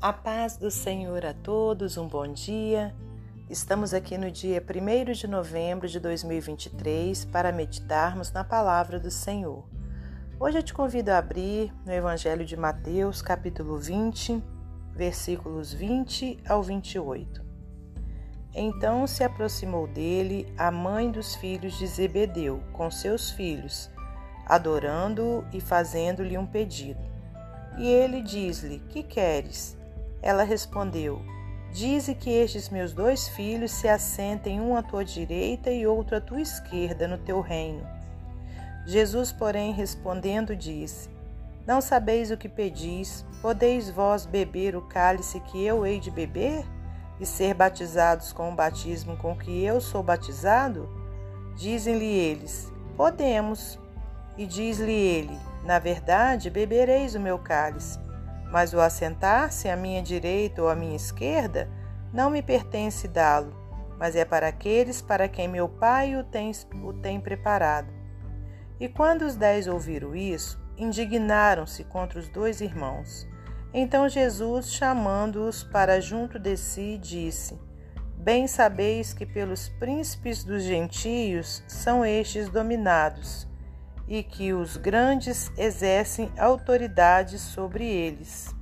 A 0.00 0.12
paz 0.12 0.56
do 0.56 0.68
Senhor 0.68 1.24
a 1.24 1.32
todos, 1.32 1.96
um 1.96 2.08
bom 2.08 2.26
dia. 2.26 2.92
Estamos 3.48 3.94
aqui 3.94 4.18
no 4.18 4.32
dia 4.32 4.60
1 4.60 5.12
de 5.12 5.28
novembro 5.28 5.86
de 5.86 6.00
2023 6.00 7.24
para 7.26 7.52
meditarmos 7.52 8.32
na 8.32 8.42
palavra 8.42 8.98
do 8.98 9.12
Senhor. 9.12 9.64
Hoje 10.40 10.58
eu 10.58 10.62
te 10.64 10.74
convido 10.74 11.12
a 11.12 11.18
abrir 11.18 11.72
no 11.86 11.92
Evangelho 11.92 12.44
de 12.44 12.56
Mateus, 12.56 13.22
capítulo 13.22 13.78
20, 13.78 14.42
versículos 14.92 15.72
20 15.72 16.42
ao 16.48 16.64
28. 16.64 17.40
Então 18.52 19.06
se 19.06 19.22
aproximou 19.22 19.86
dele 19.86 20.52
a 20.58 20.72
mãe 20.72 21.12
dos 21.12 21.36
filhos 21.36 21.78
de 21.78 21.86
Zebedeu, 21.86 22.60
com 22.72 22.90
seus 22.90 23.30
filhos, 23.30 23.88
adorando-o 24.46 25.44
e 25.52 25.60
fazendo-lhe 25.60 26.36
um 26.36 26.46
pedido. 26.46 27.00
E 27.78 27.86
ele 27.86 28.22
diz-lhe: 28.22 28.78
Que 28.88 29.02
queres? 29.02 29.76
Ela 30.20 30.42
respondeu: 30.42 31.22
Dize 31.72 32.14
que 32.14 32.30
estes 32.30 32.68
meus 32.68 32.92
dois 32.92 33.28
filhos 33.28 33.70
se 33.70 33.88
assentem 33.88 34.60
um 34.60 34.76
à 34.76 34.82
tua 34.82 35.04
direita 35.04 35.70
e 35.70 35.86
outro 35.86 36.16
à 36.16 36.20
tua 36.20 36.40
esquerda 36.40 37.08
no 37.08 37.16
teu 37.16 37.40
reino. 37.40 37.86
Jesus, 38.84 39.32
porém, 39.32 39.72
respondendo, 39.72 40.54
disse: 40.54 41.08
Não 41.66 41.80
sabeis 41.80 42.30
o 42.30 42.36
que 42.36 42.48
pedis? 42.48 43.24
Podeis 43.40 43.88
vós 43.88 44.26
beber 44.26 44.76
o 44.76 44.82
cálice 44.82 45.40
que 45.40 45.64
eu 45.64 45.86
hei 45.86 45.98
de 45.98 46.10
beber? 46.10 46.64
E 47.18 47.24
ser 47.26 47.54
batizados 47.54 48.32
com 48.32 48.52
o 48.52 48.54
batismo 48.54 49.16
com 49.16 49.36
que 49.36 49.64
eu 49.64 49.80
sou 49.80 50.02
batizado? 50.02 50.88
Dizem-lhe 51.56 52.04
eles: 52.04 52.70
Podemos. 52.96 53.81
E 54.36 54.46
diz-lhe 54.46 54.92
ele: 54.92 55.38
Na 55.64 55.78
verdade, 55.78 56.50
bebereis 56.50 57.14
o 57.14 57.20
meu 57.20 57.38
cálice 57.38 58.02
mas 58.52 58.74
o 58.74 58.80
assentar-se 58.80 59.66
à 59.70 59.74
minha 59.74 60.02
direita 60.02 60.60
ou 60.60 60.68
à 60.68 60.76
minha 60.76 60.94
esquerda 60.94 61.70
não 62.12 62.28
me 62.28 62.42
pertence 62.42 63.08
dá-lo, 63.08 63.56
mas 63.98 64.14
é 64.14 64.26
para 64.26 64.46
aqueles 64.46 65.00
para 65.00 65.26
quem 65.26 65.48
meu 65.48 65.66
Pai 65.66 66.14
o 66.16 66.22
tem, 66.22 66.52
o 66.84 66.92
tem 66.92 67.18
preparado. 67.18 67.90
E 68.78 68.90
quando 68.90 69.22
os 69.22 69.36
dez 69.36 69.66
ouviram 69.66 70.14
isso, 70.14 70.60
indignaram-se 70.76 71.82
contra 71.84 72.18
os 72.18 72.28
dois 72.28 72.60
irmãos. 72.60 73.26
Então 73.72 74.06
Jesus, 74.06 74.70
chamando-os 74.70 75.64
para 75.64 75.98
junto 75.98 76.38
de 76.38 76.54
si, 76.58 76.98
disse: 76.98 77.58
Bem 78.18 78.46
sabeis 78.46 79.14
que 79.14 79.24
pelos 79.24 79.70
príncipes 79.70 80.44
dos 80.44 80.62
gentios 80.62 81.64
são 81.66 82.04
estes 82.04 82.50
dominados 82.50 83.50
e 84.06 84.22
que 84.22 84.52
os 84.52 84.76
grandes 84.76 85.50
exercem 85.56 86.30
autoridade 86.36 87.38
sobre 87.38 87.84
eles. 87.84 88.54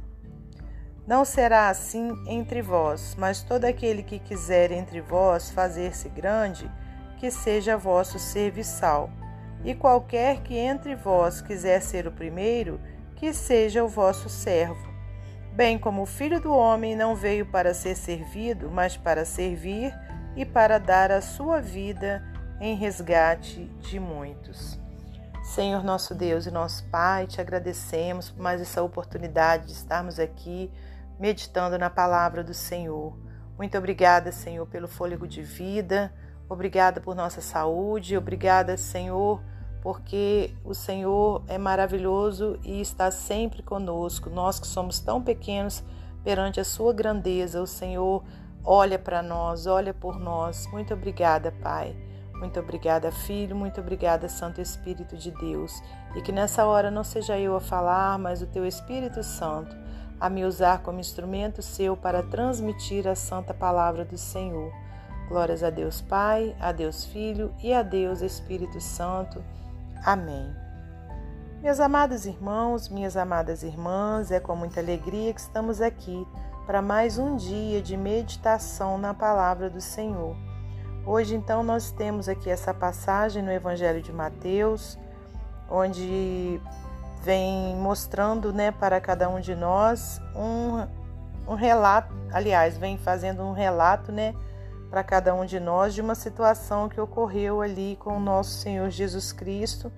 Não 1.06 1.24
será 1.24 1.68
assim 1.68 2.12
entre 2.26 2.62
vós, 2.62 3.16
mas 3.18 3.42
todo 3.42 3.64
aquele 3.64 4.02
que 4.02 4.18
quiser 4.18 4.70
entre 4.70 5.00
vós 5.00 5.50
fazer-se 5.50 6.08
grande, 6.08 6.70
que 7.18 7.30
seja 7.30 7.76
vosso 7.76 8.18
serviçal. 8.18 9.10
E 9.64 9.74
qualquer 9.74 10.40
que 10.40 10.56
entre 10.56 10.94
vós 10.94 11.40
quiser 11.40 11.82
ser 11.82 12.06
o 12.06 12.12
primeiro, 12.12 12.80
que 13.16 13.32
seja 13.32 13.84
o 13.84 13.88
vosso 13.88 14.28
servo. 14.28 14.88
Bem 15.52 15.78
como 15.78 16.02
o 16.02 16.06
filho 16.06 16.40
do 16.40 16.54
homem 16.54 16.96
não 16.96 17.14
veio 17.14 17.44
para 17.44 17.74
ser 17.74 17.96
servido, 17.96 18.70
mas 18.70 18.96
para 18.96 19.24
servir 19.24 19.92
e 20.36 20.46
para 20.46 20.78
dar 20.78 21.10
a 21.10 21.20
sua 21.20 21.60
vida 21.60 22.24
em 22.60 22.74
resgate 22.76 23.64
de 23.80 23.98
muitos. 23.98 24.79
Senhor 25.50 25.82
nosso 25.82 26.14
Deus 26.14 26.46
e 26.46 26.50
nosso 26.52 26.84
Pai, 26.90 27.26
te 27.26 27.40
agradecemos 27.40 28.30
por 28.30 28.40
mais 28.40 28.60
essa 28.60 28.84
oportunidade 28.84 29.66
de 29.66 29.72
estarmos 29.72 30.20
aqui 30.20 30.70
meditando 31.18 31.76
na 31.76 31.90
palavra 31.90 32.44
do 32.44 32.54
Senhor. 32.54 33.18
Muito 33.58 33.76
obrigada, 33.76 34.30
Senhor, 34.30 34.64
pelo 34.66 34.86
fôlego 34.86 35.26
de 35.26 35.42
vida, 35.42 36.14
obrigada 36.48 37.00
por 37.00 37.16
nossa 37.16 37.40
saúde, 37.40 38.16
obrigada, 38.16 38.76
Senhor, 38.76 39.42
porque 39.82 40.54
o 40.64 40.72
Senhor 40.72 41.42
é 41.48 41.58
maravilhoso 41.58 42.56
e 42.62 42.80
está 42.80 43.10
sempre 43.10 43.60
conosco. 43.60 44.30
Nós 44.30 44.60
que 44.60 44.68
somos 44.68 45.00
tão 45.00 45.20
pequenos 45.20 45.82
perante 46.22 46.60
a 46.60 46.64
Sua 46.64 46.92
grandeza, 46.92 47.60
o 47.60 47.66
Senhor 47.66 48.22
olha 48.62 49.00
para 49.00 49.20
nós, 49.20 49.66
olha 49.66 49.92
por 49.92 50.16
nós. 50.16 50.68
Muito 50.68 50.94
obrigada, 50.94 51.50
Pai. 51.60 51.96
Muito 52.40 52.58
obrigada, 52.58 53.12
Filho, 53.12 53.54
muito 53.54 53.82
obrigada, 53.82 54.26
Santo 54.26 54.62
Espírito 54.62 55.14
de 55.14 55.30
Deus. 55.30 55.82
E 56.16 56.22
que 56.22 56.32
nessa 56.32 56.64
hora 56.64 56.90
não 56.90 57.04
seja 57.04 57.38
eu 57.38 57.54
a 57.54 57.60
falar, 57.60 58.18
mas 58.18 58.40
o 58.40 58.46
teu 58.46 58.66
Espírito 58.66 59.22
Santo 59.22 59.76
a 60.18 60.28
me 60.28 60.44
usar 60.44 60.82
como 60.82 61.00
instrumento 61.00 61.62
seu 61.62 61.96
para 61.96 62.22
transmitir 62.22 63.06
a 63.06 63.14
santa 63.14 63.52
palavra 63.52 64.06
do 64.06 64.16
Senhor. 64.16 64.72
Glórias 65.28 65.62
a 65.62 65.68
Deus 65.68 66.00
Pai, 66.00 66.56
a 66.58 66.72
Deus 66.72 67.04
Filho 67.04 67.54
e 67.62 67.74
a 67.74 67.82
Deus 67.82 68.22
Espírito 68.22 68.80
Santo. 68.80 69.44
Amém. 70.02 70.50
Meus 71.62 71.78
amados 71.78 72.24
irmãos, 72.24 72.88
minhas 72.88 73.18
amadas 73.18 73.62
irmãs, 73.62 74.30
é 74.30 74.40
com 74.40 74.56
muita 74.56 74.80
alegria 74.80 75.32
que 75.34 75.40
estamos 75.40 75.82
aqui 75.82 76.26
para 76.66 76.80
mais 76.80 77.18
um 77.18 77.36
dia 77.36 77.82
de 77.82 77.98
meditação 77.98 78.96
na 78.96 79.12
palavra 79.12 79.68
do 79.68 79.80
Senhor. 79.80 80.34
Hoje, 81.06 81.34
então, 81.34 81.62
nós 81.62 81.90
temos 81.90 82.28
aqui 82.28 82.50
essa 82.50 82.74
passagem 82.74 83.42
no 83.42 83.50
Evangelho 83.50 84.02
de 84.02 84.12
Mateus, 84.12 84.98
onde 85.68 86.60
vem 87.22 87.74
mostrando 87.76 88.52
né, 88.52 88.70
para 88.70 89.00
cada 89.00 89.28
um 89.28 89.40
de 89.40 89.54
nós 89.54 90.20
um, 90.36 90.86
um 91.50 91.54
relato, 91.54 92.14
aliás, 92.30 92.76
vem 92.76 92.98
fazendo 92.98 93.42
um 93.42 93.52
relato 93.52 94.12
né, 94.12 94.34
para 94.90 95.02
cada 95.02 95.34
um 95.34 95.46
de 95.46 95.58
nós 95.58 95.94
de 95.94 96.02
uma 96.02 96.14
situação 96.14 96.88
que 96.88 97.00
ocorreu 97.00 97.62
ali 97.62 97.96
com 97.98 98.16
o 98.16 98.20
nosso 98.20 98.50
Senhor 98.58 98.90
Jesus 98.90 99.32
Cristo 99.32 99.90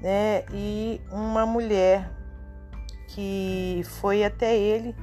né, 0.00 0.44
e 0.52 1.00
uma 1.10 1.44
mulher 1.46 2.10
que 3.08 3.82
foi 4.00 4.24
até 4.24 4.56
ele 4.56 4.94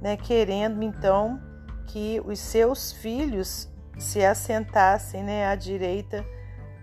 né, 0.00 0.16
querendo 0.16 0.82
então 0.82 1.40
que 1.86 2.20
os 2.26 2.38
seus 2.38 2.92
filhos 2.92 3.72
se 3.98 4.24
assentassem 4.24 5.22
né, 5.22 5.46
à 5.46 5.54
direita, 5.54 6.24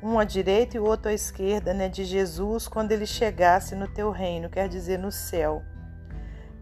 um 0.02 0.18
à 0.18 0.24
direita 0.24 0.78
e 0.78 0.80
o 0.80 0.86
outro 0.86 1.10
à 1.10 1.14
esquerda 1.14 1.74
né, 1.74 1.88
de 1.90 2.04
Jesus 2.04 2.68
quando 2.68 2.92
ele 2.92 3.06
chegasse 3.06 3.76
no 3.76 3.88
teu 3.88 4.12
reino, 4.12 4.50
quer 4.50 4.68
dizer, 4.68 4.98
no 4.98 5.12
céu. 5.12 5.62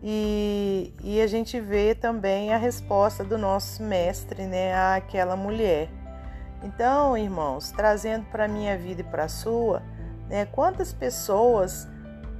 E, 0.01 0.93
e 1.03 1.21
a 1.21 1.27
gente 1.27 1.59
vê 1.59 1.93
também 1.93 2.53
a 2.53 2.57
resposta 2.57 3.23
do 3.23 3.37
nosso 3.37 3.83
mestre 3.83 4.45
né, 4.45 4.73
àquela 4.95 5.35
mulher. 5.35 5.89
Então, 6.63 7.17
irmãos, 7.17 7.71
trazendo 7.71 8.25
para 8.25 8.45
a 8.45 8.47
minha 8.47 8.77
vida 8.77 9.01
e 9.01 9.03
para 9.03 9.25
a 9.25 9.29
sua, 9.29 9.81
né, 10.27 10.45
quantas 10.45 10.93
pessoas 10.93 11.87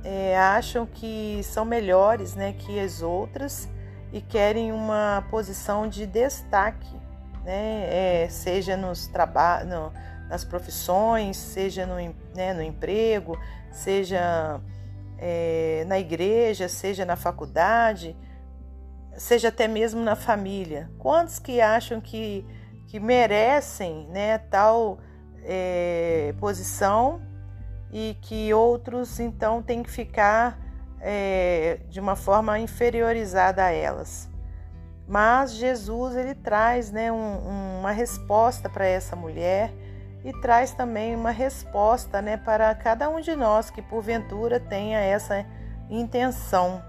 é, 0.04 0.38
acham 0.38 0.86
que 0.86 1.42
são 1.44 1.66
melhores 1.66 2.36
né, 2.36 2.54
que 2.54 2.80
as 2.80 3.02
outras 3.02 3.70
e 4.12 4.22
querem 4.22 4.72
uma 4.72 5.26
posição 5.30 5.88
de 5.88 6.06
destaque 6.06 6.99
né? 7.44 8.24
É, 8.24 8.28
seja 8.30 8.76
nos 8.78 9.08
trabalhos, 9.08 9.70
nas 10.30 10.44
profissões, 10.44 11.38
seja 11.38 11.86
no, 11.86 11.96
né, 12.36 12.54
no 12.54 12.62
emprego, 12.62 13.38
seja 13.72 14.62
é, 15.18 15.84
na 15.88 16.00
igreja, 16.00 16.70
seja 16.70 17.04
na 17.04 17.16
faculdade, 17.16 18.16
seja 19.18 19.50
até 19.50 19.68
mesmo 19.68 20.02
na 20.02 20.16
família. 20.16 20.90
Quantos 21.00 21.40
que 21.40 21.60
acham 21.60 22.00
que, 22.00 22.46
que 22.88 23.00
merecem 23.00 24.08
né, 24.10 24.38
tal 24.38 25.00
é, 25.44 26.34
posição 26.40 27.22
e 27.92 28.16
que 28.22 28.54
outros 28.54 29.20
então 29.20 29.64
têm 29.64 29.82
que 29.82 29.90
ficar 29.90 30.60
é, 31.02 31.80
de 31.90 32.00
uma 32.00 32.16
forma 32.16 32.60
inferiorizada 32.60 33.66
a 33.66 33.72
elas? 33.72 34.30
Mas 35.10 35.54
Jesus 35.54 36.16
ele 36.16 36.36
traz 36.36 36.92
né, 36.92 37.12
um, 37.12 37.80
uma 37.80 37.90
resposta 37.90 38.70
para 38.70 38.86
essa 38.86 39.16
mulher 39.16 39.74
e 40.24 40.32
traz 40.40 40.72
também 40.72 41.16
uma 41.16 41.32
resposta 41.32 42.22
né, 42.22 42.38
para 42.38 42.76
cada 42.76 43.10
um 43.10 43.20
de 43.20 43.36
nós 43.36 43.72
que 43.72 43.82
porventura 43.82 44.60
tenha 44.60 45.00
essa 45.00 45.44
intenção. 45.90 46.84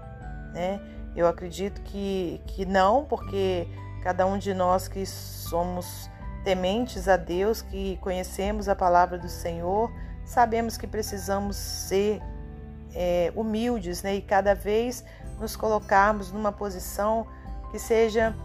Né? 0.53 0.79
Eu 1.15 1.25
acredito 1.25 1.81
que, 1.81 2.39
que 2.45 2.63
não, 2.63 3.05
porque 3.05 3.67
cada 4.03 4.27
um 4.27 4.37
de 4.37 4.53
nós 4.53 4.87
que 4.87 5.03
somos 5.03 6.07
tementes 6.43 7.07
a 7.07 7.17
Deus, 7.17 7.63
que 7.63 7.97
conhecemos 8.01 8.69
a 8.69 8.75
palavra 8.75 9.17
do 9.17 9.29
Senhor, 9.29 9.91
sabemos 10.23 10.77
que 10.77 10.85
precisamos 10.85 11.55
ser 11.55 12.21
é, 12.93 13.33
humildes 13.35 14.03
né? 14.03 14.13
e 14.13 14.21
cada 14.21 14.53
vez 14.53 15.03
nos 15.39 15.55
colocarmos 15.55 16.31
numa 16.31 16.51
posição 16.51 17.25
que 17.71 17.79
seja 17.79 18.35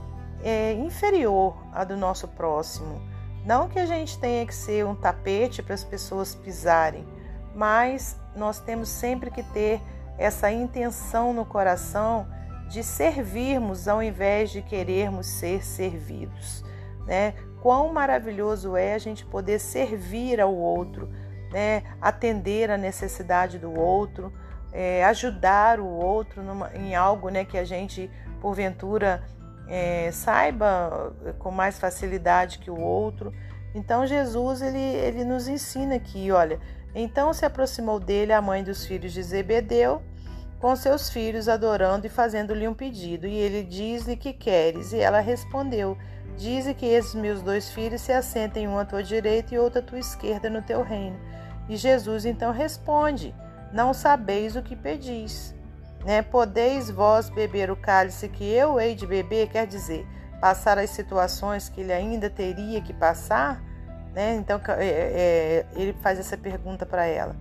é, 0.42 0.72
inferior 0.72 1.56
à 1.72 1.84
do 1.84 1.96
nosso 1.96 2.28
próximo. 2.28 3.02
Não 3.44 3.68
que 3.68 3.78
a 3.78 3.86
gente 3.86 4.18
tenha 4.18 4.46
que 4.46 4.54
ser 4.54 4.86
um 4.86 4.94
tapete 4.94 5.62
para 5.62 5.74
as 5.74 5.84
pessoas 5.84 6.34
pisarem, 6.34 7.06
mas 7.54 8.16
nós 8.34 8.58
temos 8.58 8.88
sempre 8.88 9.30
que 9.30 9.42
ter 9.42 9.80
essa 10.18 10.50
intenção 10.50 11.32
no 11.32 11.44
coração 11.44 12.26
de 12.68 12.82
servirmos 12.82 13.86
ao 13.86 14.02
invés 14.02 14.50
de 14.50 14.62
querermos 14.62 15.26
ser 15.26 15.64
servidos, 15.64 16.64
né? 17.06 17.34
Quão 17.62 17.92
maravilhoso 17.92 18.76
é 18.76 18.94
a 18.94 18.98
gente 18.98 19.24
poder 19.24 19.58
servir 19.58 20.40
ao 20.40 20.54
outro, 20.54 21.08
né? 21.52 21.82
Atender 22.00 22.70
a 22.70 22.76
necessidade 22.76 23.58
do 23.58 23.72
outro, 23.72 24.32
é, 24.72 25.04
ajudar 25.04 25.78
o 25.80 25.86
outro 25.86 26.42
numa, 26.42 26.74
em 26.74 26.94
algo, 26.94 27.28
né? 27.28 27.44
Que 27.44 27.58
a 27.58 27.64
gente 27.64 28.10
porventura 28.40 29.22
é, 29.68 30.10
saiba 30.12 31.14
com 31.38 31.50
mais 31.50 31.78
facilidade 31.78 32.58
que 32.58 32.70
o 32.70 32.78
outro. 32.78 33.32
Então 33.74 34.06
Jesus 34.06 34.62
ele, 34.62 34.78
ele 34.78 35.24
nos 35.24 35.48
ensina 35.48 35.96
aqui, 35.96 36.30
olha. 36.30 36.58
Então 36.94 37.32
se 37.32 37.44
aproximou 37.44 38.00
dele 38.00 38.32
a 38.32 38.40
mãe 38.40 38.64
dos 38.64 38.86
filhos 38.86 39.12
de 39.12 39.22
Zebedeu 39.22 40.02
com 40.58 40.74
seus 40.74 41.10
filhos, 41.10 41.48
adorando 41.48 42.06
e 42.06 42.10
fazendo-lhe 42.10 42.66
um 42.66 42.74
pedido. 42.74 43.26
E 43.26 43.34
ele 43.34 43.62
diz-lhe 43.62 44.16
que 44.16 44.32
queres. 44.32 44.92
E 44.92 44.98
ela 44.98 45.20
respondeu: 45.20 45.96
Dize 46.36 46.74
que 46.74 46.86
esses 46.86 47.14
meus 47.14 47.42
dois 47.42 47.70
filhos 47.70 48.00
se 48.00 48.12
assentem 48.12 48.68
um 48.68 48.78
à 48.78 48.84
tua 48.84 49.02
direita 49.02 49.54
e 49.54 49.58
outro 49.58 49.80
à 49.80 49.82
tua 49.82 49.98
esquerda 49.98 50.50
no 50.50 50.62
teu 50.62 50.82
reino. 50.82 51.18
E 51.68 51.76
Jesus 51.76 52.24
então 52.24 52.52
responde: 52.52 53.34
Não 53.72 53.92
sabeis 53.92 54.56
o 54.56 54.62
que 54.62 54.76
pedis. 54.76 55.54
Né? 56.06 56.22
Podeis 56.22 56.88
vós 56.88 57.28
beber 57.28 57.70
o 57.70 57.76
cálice 57.76 58.28
que 58.28 58.44
eu 58.44 58.80
hei 58.80 58.94
de 58.94 59.06
beber? 59.06 59.48
Quer 59.48 59.66
dizer, 59.66 60.06
passar 60.40 60.78
as 60.78 60.90
situações 60.90 61.68
que 61.68 61.82
ele 61.82 61.92
ainda 61.92 62.30
teria 62.30 62.80
que 62.80 62.94
passar? 62.94 63.60
Né? 64.14 64.36
Então 64.36 64.58
é, 64.68 64.86
é, 64.86 65.66
ele 65.74 65.92
faz 66.00 66.18
essa 66.18 66.38
pergunta 66.38 66.86
para 66.86 67.04
ela 67.04 67.36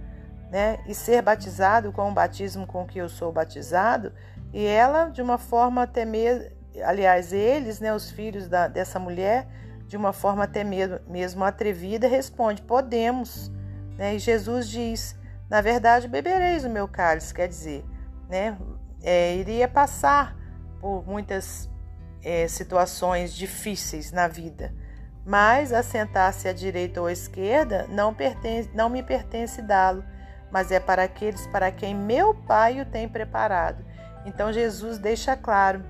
né, 0.51 0.79
e 0.87 0.93
ser 0.93 1.21
batizado 1.21 1.91
com 1.91 2.09
o 2.09 2.13
batismo 2.13 2.65
com 2.65 2.85
que 2.85 2.97
eu 2.97 3.09
sou 3.09 3.31
batizado, 3.31 4.13
e 4.53 4.65
ela, 4.65 5.09
de 5.09 5.21
uma 5.21 5.37
forma 5.37 5.83
até 5.83 6.05
mesmo, 6.05 6.45
aliás, 6.83 7.33
eles, 7.33 7.79
né, 7.79 7.93
os 7.93 8.09
filhos 8.09 8.47
da, 8.47 8.67
dessa 8.67 8.97
mulher, 8.97 9.47
de 9.85 9.97
uma 9.97 10.13
forma 10.13 10.45
até 10.45 10.63
mesmo 10.63 11.43
atrevida, 11.43 12.07
responde: 12.07 12.61
Podemos. 12.61 13.51
Né? 13.97 14.15
E 14.15 14.19
Jesus 14.19 14.69
diz: 14.69 15.15
Na 15.49 15.61
verdade, 15.61 16.07
bebereis 16.07 16.63
o 16.63 16.69
meu 16.69 16.87
cálice, 16.87 17.33
quer 17.33 17.47
dizer, 17.47 17.83
né, 18.29 18.57
é, 19.03 19.35
iria 19.35 19.67
passar 19.67 20.35
por 20.79 21.05
muitas 21.05 21.69
é, 22.23 22.47
situações 22.47 23.33
difíceis 23.33 24.11
na 24.11 24.27
vida, 24.27 24.73
mas 25.25 25.73
assentar-se 25.73 26.47
à 26.47 26.53
direita 26.53 27.01
ou 27.01 27.07
à 27.07 27.11
esquerda 27.11 27.87
não, 27.89 28.13
pertence, 28.13 28.69
não 28.73 28.89
me 28.89 29.01
pertence 29.01 29.61
dá-lo 29.61 30.03
mas 30.55 30.71
é 30.71 30.79
para 30.79 31.03
aqueles 31.03 31.45
para 31.47 31.69
quem 31.69 31.93
meu 31.93 32.33
Pai 32.33 32.79
o 32.79 32.85
tem 32.85 33.09
preparado. 33.09 33.83
Então 34.25 34.53
Jesus 34.53 34.97
deixa 34.97 35.35
claro 35.35 35.83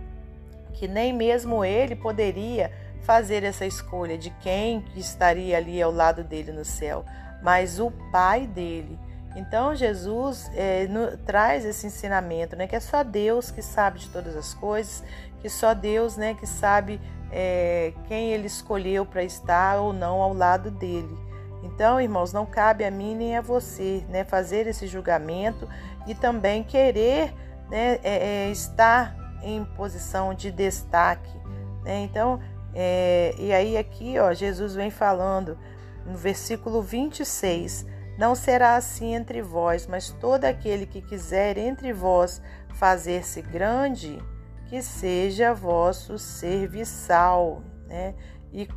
que 0.74 0.88
nem 0.88 1.14
mesmo 1.14 1.64
ele 1.64 1.96
poderia 1.96 2.72
fazer 3.04 3.44
essa 3.44 3.64
escolha 3.64 4.18
de 4.18 4.32
quem 4.42 4.84
estaria 4.96 5.56
ali 5.56 5.80
ao 5.80 5.92
lado 5.92 6.24
dele 6.24 6.52
no 6.52 6.66
céu, 6.66 7.06
mas 7.44 7.80
o 7.80 7.92
Pai 8.12 8.48
dele. 8.48 8.98
Então 9.36 9.76
Jesus 9.76 10.50
é, 10.54 10.88
no, 10.88 11.18
traz 11.18 11.66
esse 11.66 11.86
ensinamento, 11.88 12.56
né, 12.56 12.68
que 12.68 12.76
é 12.76 12.80
só 12.80 13.04
Deus 13.04 13.52
que 13.52 13.62
sabe 13.62 14.00
de 14.00 14.10
todas 14.10 14.36
as 14.36 14.54
coisas, 14.54 15.04
que 15.42 15.50
só 15.50 15.74
Deus, 15.74 16.16
né, 16.16 16.34
que 16.34 16.48
sabe 16.48 17.02
é, 17.32 17.94
quem 18.08 18.32
Ele 18.32 18.48
escolheu 18.48 19.06
para 19.06 19.24
estar 19.24 19.78
ou 19.80 19.92
não 19.92 20.22
ao 20.22 20.34
lado 20.34 20.72
dele. 20.72 21.18
Então, 21.64 22.00
irmãos, 22.00 22.32
não 22.32 22.46
cabe 22.46 22.86
a 22.86 22.92
mim 22.92 23.16
nem 23.16 23.36
a 23.36 23.42
você 23.42 24.06
né, 24.08 24.24
fazer 24.24 24.68
esse 24.68 24.88
julgamento 24.88 25.68
e 26.08 26.16
também 26.16 26.64
querer 26.64 27.34
né, 27.70 28.00
é, 28.04 28.46
é, 28.48 28.52
estar 28.52 29.16
em 29.44 29.66
posição 29.66 30.34
de 30.34 30.52
destaque. 30.52 31.38
Né? 31.84 32.04
Então, 32.04 32.40
é, 32.74 33.34
e 33.38 33.52
aí 33.52 33.78
aqui 33.78 34.18
ó, 34.20 34.32
Jesus 34.34 34.76
vem 34.76 34.90
falando 34.90 35.58
no 36.06 36.16
versículo 36.16 36.82
26. 36.82 37.86
Não 38.18 38.34
será 38.34 38.76
assim 38.76 39.14
entre 39.14 39.42
vós, 39.42 39.88
mas 39.88 40.10
todo 40.10 40.46
aquele 40.46 40.86
que 40.86 41.02
quiser 41.02 41.58
entre 41.58 41.92
vós 41.92 42.42
fazer-se 42.70 43.42
grande, 43.42 44.22
que 44.68 44.82
seja 44.82 45.54
vosso 45.54 46.18
serviçal. 46.18 47.62
Né? 47.88 48.16
E, 48.54 48.70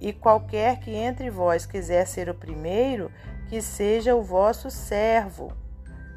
e 0.00 0.12
qualquer 0.12 0.78
que 0.78 0.92
entre 0.92 1.28
vós 1.28 1.66
quiser 1.66 2.06
ser 2.06 2.28
o 2.28 2.34
primeiro, 2.34 3.10
que 3.48 3.60
seja 3.60 4.14
o 4.14 4.22
vosso 4.22 4.70
servo. 4.70 5.52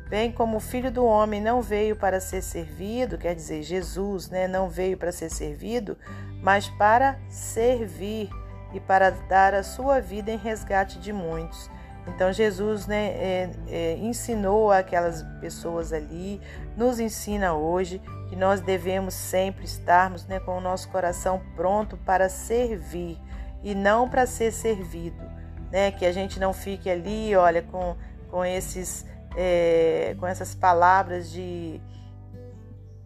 Bem 0.08 0.32
como 0.32 0.58
o 0.58 0.62
filho 0.62 0.90
do 0.90 1.04
homem 1.04 1.42
não 1.42 1.62
veio 1.62 1.96
para 1.96 2.22
ser 2.22 2.42
servido, 2.42 3.18
quer 3.18 3.36
dizer, 3.36 3.62
Jesus 3.62 4.30
né, 4.30 4.48
não 4.48 4.70
veio 4.70 4.98
para 4.98 5.12
ser 5.12 5.30
servido, 5.30 5.98
mas 6.42 6.70
para 6.70 7.20
servir 7.28 8.30
e 8.74 8.80
para 8.80 9.10
dar 9.10 9.54
a 9.54 9.64
sua 9.64 10.00
vida 10.00 10.32
em 10.32 10.38
resgate 10.38 10.98
de 11.00 11.12
muitos. 11.12 11.70
Então 12.08 12.32
Jesus 12.32 12.88
né, 12.88 13.08
é, 13.08 13.50
é, 13.68 13.98
ensinou 13.98 14.72
aquelas 14.72 15.24
pessoas 15.40 15.92
ali, 15.92 16.42
nos 16.76 17.00
ensina 17.00 17.54
hoje 17.54 18.02
que 18.30 18.36
nós 18.36 18.62
devemos 18.62 19.14
sempre 19.14 19.66
estarmos 19.66 20.26
né, 20.26 20.40
com 20.40 20.58
o 20.58 20.62
nosso 20.62 20.90
coração 20.90 21.42
pronto 21.56 21.98
para 21.98 22.30
servir 22.30 23.20
e 23.64 23.76
não 23.76 24.10
para 24.10 24.26
ser 24.26 24.52
servido, 24.52 25.24
né? 25.72 25.92
Que 25.92 26.06
a 26.06 26.12
gente 26.12 26.40
não 26.40 26.54
fique 26.54 26.90
ali, 26.90 27.36
olha, 27.36 27.62
com, 27.62 27.96
com 28.30 28.46
esses 28.46 29.06
é, 29.36 30.16
com 30.20 30.28
essas 30.28 30.54
palavras 30.54 31.32
de 31.32 31.82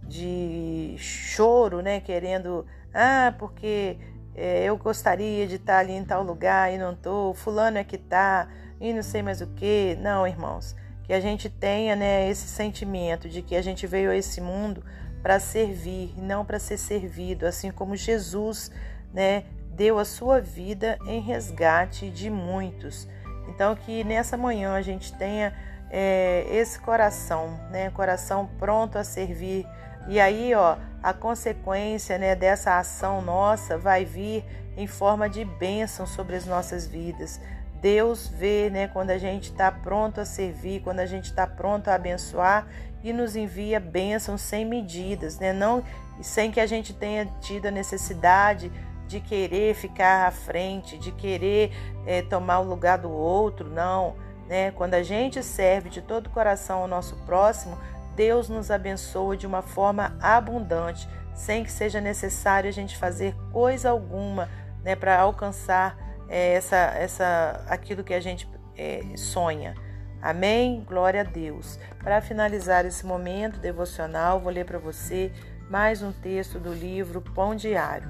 de 0.03 0.95
choro, 0.97 1.81
né? 1.81 2.01
Querendo, 2.01 2.65
ah, 2.93 3.33
porque 3.39 3.97
é, 4.35 4.65
eu 4.65 4.77
gostaria 4.77 5.47
de 5.47 5.55
estar 5.55 5.79
ali 5.79 5.93
em 5.93 6.03
tal 6.03 6.23
lugar 6.23 6.73
e 6.73 6.77
não 6.77 6.93
estou, 6.93 7.33
fulano 7.33 7.77
é 7.77 7.83
que 7.83 7.95
está 7.95 8.47
e 8.81 8.91
não 8.91 9.03
sei 9.03 9.21
mais 9.21 9.39
o 9.39 9.47
que. 9.47 9.95
Não, 10.01 10.27
irmãos, 10.27 10.75
que 11.03 11.13
a 11.13 11.19
gente 11.19 11.49
tenha, 11.49 11.95
né, 11.95 12.27
esse 12.27 12.47
sentimento 12.47 13.29
de 13.29 13.41
que 13.41 13.55
a 13.55 13.61
gente 13.61 13.85
veio 13.85 14.09
a 14.09 14.15
esse 14.15 14.41
mundo 14.41 14.83
para 15.21 15.39
servir, 15.39 16.13
não 16.17 16.43
para 16.43 16.57
ser 16.57 16.77
servido, 16.77 17.45
assim 17.45 17.71
como 17.71 17.95
Jesus, 17.95 18.71
né, 19.13 19.43
deu 19.75 19.99
a 19.99 20.05
sua 20.05 20.41
vida 20.41 20.97
em 21.05 21.21
resgate 21.21 22.09
de 22.09 22.29
muitos. 22.29 23.07
Então 23.47 23.75
que 23.75 24.03
nessa 24.03 24.35
manhã 24.35 24.73
a 24.73 24.81
gente 24.81 25.13
tenha 25.13 25.53
é, 25.91 26.45
esse 26.49 26.79
coração, 26.79 27.59
né, 27.69 27.91
coração 27.91 28.49
pronto 28.57 28.97
a 28.97 29.03
servir. 29.03 29.67
E 30.07 30.19
aí, 30.19 30.55
ó, 30.55 30.77
a 31.03 31.13
consequência, 31.13 32.17
né, 32.17 32.35
dessa 32.35 32.79
ação 32.79 33.21
nossa 33.21 33.77
vai 33.77 34.05
vir 34.05 34.43
em 34.75 34.87
forma 34.87 35.29
de 35.29 35.45
bênção 35.45 36.07
sobre 36.07 36.35
as 36.35 36.45
nossas 36.45 36.87
vidas. 36.87 37.39
Deus 37.81 38.27
vê, 38.27 38.69
né, 38.69 38.87
quando 38.87 39.09
a 39.09 39.17
gente 39.17 39.45
está 39.51 39.71
pronto 39.71 40.21
a 40.21 40.25
servir, 40.25 40.81
quando 40.81 40.99
a 40.99 41.05
gente 41.05 41.25
está 41.25 41.47
pronto 41.47 41.87
a 41.87 41.95
abençoar 41.95 42.67
e 43.03 43.11
nos 43.11 43.35
envia 43.35 43.79
bênçãos 43.79 44.41
sem 44.41 44.63
medidas, 44.63 45.39
né? 45.39 45.51
Não 45.51 45.83
sem 46.21 46.51
que 46.51 46.59
a 46.59 46.67
gente 46.67 46.93
tenha 46.93 47.25
tido 47.39 47.65
a 47.65 47.71
necessidade 47.71 48.71
de 49.07 49.19
querer 49.19 49.73
ficar 49.73 50.27
à 50.27 50.31
frente, 50.31 50.97
de 50.97 51.11
querer 51.11 51.71
é, 52.05 52.21
tomar 52.21 52.59
o 52.59 52.63
lugar 52.63 52.99
do 52.99 53.09
outro, 53.09 53.67
não. 53.67 54.15
Né? 54.47 54.71
Quando 54.71 54.93
a 54.93 55.01
gente 55.01 55.41
serve 55.41 55.89
de 55.89 56.01
todo 56.01 56.27
o 56.27 56.29
coração 56.29 56.79
ao 56.79 56.87
nosso 56.87 57.15
próximo, 57.25 57.77
Deus 58.15 58.47
nos 58.47 58.69
abençoa 58.69 59.35
de 59.35 59.47
uma 59.47 59.61
forma 59.61 60.15
abundante, 60.21 61.09
sem 61.33 61.63
que 61.63 61.71
seja 61.71 61.99
necessário 61.99 62.69
a 62.69 62.73
gente 62.73 62.95
fazer 62.97 63.35
coisa 63.51 63.89
alguma 63.89 64.47
né, 64.83 64.95
para 64.95 65.19
alcançar 65.19 65.97
é, 66.31 66.53
essa, 66.53 66.77
essa, 66.77 67.61
aquilo 67.67 68.05
que 68.05 68.13
a 68.13 68.21
gente 68.21 68.49
é, 68.77 69.01
sonha. 69.17 69.75
Amém? 70.21 70.81
Glória 70.87 71.21
a 71.21 71.23
Deus. 71.25 71.77
Para 71.99 72.21
finalizar 72.21 72.85
esse 72.85 73.05
momento 73.05 73.59
devocional, 73.59 74.39
vou 74.39 74.51
ler 74.51 74.65
para 74.65 74.79
você 74.79 75.33
mais 75.69 76.01
um 76.01 76.13
texto 76.13 76.57
do 76.57 76.73
livro 76.73 77.21
Pão 77.21 77.53
Diário. 77.53 78.07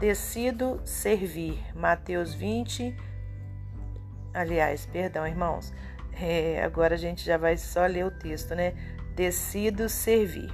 Decido 0.00 0.80
servir. 0.84 1.64
Mateus 1.76 2.34
20. 2.34 2.96
Aliás, 4.34 4.84
perdão, 4.86 5.24
irmãos. 5.24 5.72
É, 6.20 6.60
agora 6.64 6.94
a 6.94 6.98
gente 6.98 7.24
já 7.24 7.36
vai 7.36 7.56
só 7.56 7.86
ler 7.86 8.04
o 8.04 8.10
texto, 8.10 8.56
né? 8.56 8.74
Decido 9.14 9.88
servir. 9.88 10.52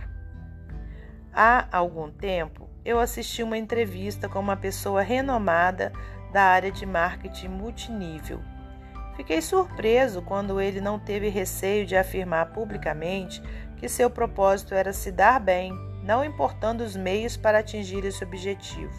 Há 1.32 1.66
algum 1.74 2.10
tempo, 2.10 2.68
eu 2.84 2.98
assisti 2.98 3.42
uma 3.42 3.56
entrevista 3.56 4.28
com 4.28 4.38
uma 4.40 4.56
pessoa 4.56 5.00
renomada 5.00 5.92
da 6.30 6.42
área 6.42 6.70
de 6.70 6.86
marketing 6.86 7.48
multinível 7.48 8.40
Fiquei 9.20 9.42
surpreso 9.42 10.22
quando 10.22 10.58
ele 10.58 10.80
não 10.80 10.98
teve 10.98 11.28
receio 11.28 11.84
de 11.84 11.94
afirmar 11.94 12.54
publicamente 12.54 13.42
que 13.76 13.86
seu 13.86 14.08
propósito 14.08 14.74
era 14.74 14.94
se 14.94 15.12
dar 15.12 15.38
bem, 15.38 15.74
não 16.02 16.24
importando 16.24 16.82
os 16.82 16.96
meios 16.96 17.36
para 17.36 17.58
atingir 17.58 18.02
esse 18.06 18.24
objetivo. 18.24 18.94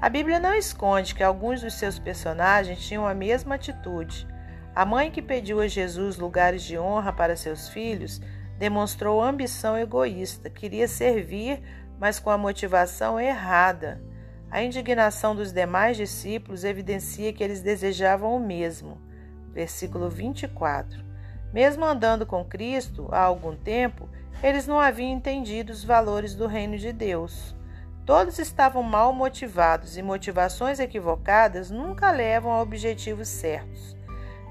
A 0.00 0.08
Bíblia 0.08 0.38
não 0.38 0.54
esconde 0.54 1.16
que 1.16 1.22
alguns 1.24 1.62
dos 1.62 1.74
seus 1.74 1.98
personagens 1.98 2.86
tinham 2.86 3.04
a 3.04 3.12
mesma 3.12 3.56
atitude. 3.56 4.24
A 4.72 4.84
mãe 4.84 5.10
que 5.10 5.20
pediu 5.20 5.60
a 5.60 5.66
Jesus 5.66 6.16
lugares 6.16 6.62
de 6.62 6.78
honra 6.78 7.12
para 7.12 7.34
seus 7.34 7.68
filhos 7.68 8.20
demonstrou 8.56 9.20
ambição 9.20 9.76
egoísta, 9.76 10.48
queria 10.48 10.86
servir, 10.86 11.60
mas 11.98 12.20
com 12.20 12.30
a 12.30 12.38
motivação 12.38 13.18
errada. 13.18 14.00
A 14.54 14.62
indignação 14.62 15.34
dos 15.34 15.52
demais 15.52 15.96
discípulos 15.96 16.62
evidencia 16.62 17.32
que 17.32 17.42
eles 17.42 17.60
desejavam 17.60 18.36
o 18.36 18.38
mesmo. 18.38 19.00
Versículo 19.52 20.08
24. 20.08 21.04
Mesmo 21.52 21.84
andando 21.84 22.24
com 22.24 22.44
Cristo 22.44 23.08
há 23.10 23.18
algum 23.18 23.56
tempo, 23.56 24.08
eles 24.40 24.64
não 24.64 24.78
haviam 24.78 25.10
entendido 25.10 25.72
os 25.72 25.82
valores 25.82 26.36
do 26.36 26.46
reino 26.46 26.78
de 26.78 26.92
Deus. 26.92 27.52
Todos 28.06 28.38
estavam 28.38 28.80
mal 28.80 29.12
motivados 29.12 29.96
e 29.96 30.02
motivações 30.02 30.78
equivocadas 30.78 31.68
nunca 31.68 32.12
levam 32.12 32.52
a 32.52 32.62
objetivos 32.62 33.26
certos. 33.26 33.96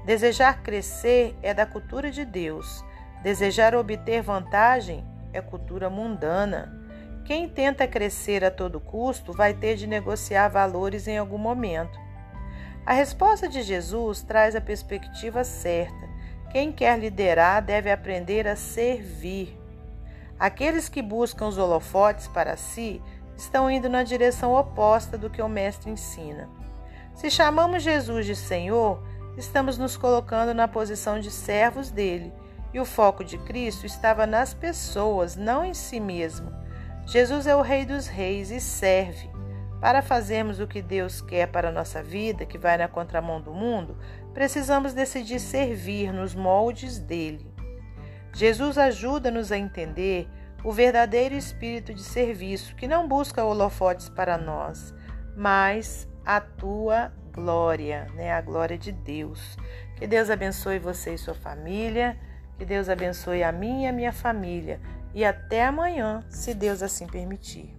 Desejar 0.04 0.62
crescer 0.62 1.34
é 1.40 1.54
da 1.54 1.64
cultura 1.64 2.10
de 2.10 2.26
Deus. 2.26 2.84
Desejar 3.22 3.74
obter 3.74 4.20
vantagem 4.20 5.02
é 5.32 5.40
cultura 5.40 5.88
mundana. 5.88 6.83
Quem 7.24 7.48
tenta 7.48 7.88
crescer 7.88 8.44
a 8.44 8.50
todo 8.50 8.78
custo 8.78 9.32
vai 9.32 9.54
ter 9.54 9.76
de 9.76 9.86
negociar 9.86 10.48
valores 10.48 11.08
em 11.08 11.16
algum 11.16 11.38
momento. 11.38 11.98
A 12.84 12.92
resposta 12.92 13.48
de 13.48 13.62
Jesus 13.62 14.20
traz 14.20 14.54
a 14.54 14.60
perspectiva 14.60 15.42
certa. 15.42 16.06
Quem 16.50 16.70
quer 16.70 16.98
liderar 16.98 17.62
deve 17.62 17.90
aprender 17.90 18.46
a 18.46 18.54
servir. 18.54 19.58
Aqueles 20.38 20.88
que 20.90 21.00
buscam 21.00 21.46
os 21.46 21.56
holofotes 21.56 22.28
para 22.28 22.58
si 22.58 23.00
estão 23.34 23.70
indo 23.70 23.88
na 23.88 24.02
direção 24.02 24.52
oposta 24.52 25.16
do 25.16 25.30
que 25.30 25.40
o 25.40 25.48
Mestre 25.48 25.90
ensina. 25.90 26.46
Se 27.14 27.30
chamamos 27.30 27.82
Jesus 27.82 28.26
de 28.26 28.36
Senhor, 28.36 29.02
estamos 29.38 29.78
nos 29.78 29.96
colocando 29.96 30.52
na 30.52 30.68
posição 30.68 31.18
de 31.18 31.30
servos 31.30 31.90
dele, 31.90 32.32
e 32.72 32.78
o 32.78 32.84
foco 32.84 33.24
de 33.24 33.38
Cristo 33.38 33.86
estava 33.86 34.26
nas 34.26 34.52
pessoas, 34.52 35.36
não 35.36 35.64
em 35.64 35.72
si 35.72 35.98
mesmo. 35.98 36.63
Jesus 37.06 37.46
é 37.46 37.54
o 37.54 37.62
Rei 37.62 37.84
dos 37.84 38.06
Reis 38.06 38.50
e 38.50 38.60
serve. 38.60 39.30
Para 39.80 40.00
fazermos 40.00 40.60
o 40.60 40.66
que 40.66 40.80
Deus 40.80 41.20
quer 41.20 41.46
para 41.48 41.68
a 41.68 41.72
nossa 41.72 42.02
vida, 42.02 42.46
que 42.46 42.56
vai 42.56 42.76
na 42.78 42.88
contramão 42.88 43.40
do 43.40 43.52
mundo, 43.52 43.98
precisamos 44.32 44.94
decidir 44.94 45.38
servir 45.38 46.12
nos 46.12 46.34
moldes 46.34 46.98
dele. 46.98 47.52
Jesus 48.32 48.78
ajuda-nos 48.78 49.52
a 49.52 49.58
entender 49.58 50.28
o 50.64 50.72
verdadeiro 50.72 51.34
espírito 51.34 51.92
de 51.92 52.02
serviço, 52.02 52.74
que 52.74 52.88
não 52.88 53.06
busca 53.06 53.44
holofotes 53.44 54.08
para 54.08 54.38
nós, 54.38 54.94
mas 55.36 56.08
a 56.24 56.40
tua 56.40 57.12
glória, 57.30 58.06
né? 58.14 58.32
A 58.32 58.40
glória 58.40 58.78
de 58.78 58.90
Deus. 58.90 59.58
Que 59.96 60.06
Deus 60.06 60.30
abençoe 60.30 60.78
você 60.78 61.14
e 61.14 61.18
sua 61.18 61.34
família. 61.34 62.18
Que 62.56 62.64
Deus 62.64 62.88
abençoe 62.88 63.42
a 63.42 63.52
mim 63.52 63.82
e 63.82 63.86
a 63.86 63.92
minha 63.92 64.12
família. 64.12 64.80
E 65.14 65.24
até 65.24 65.64
amanhã, 65.64 66.24
se 66.28 66.52
Deus 66.52 66.82
assim 66.82 67.06
permitir. 67.06 67.72